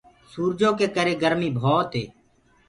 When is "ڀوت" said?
1.61-1.89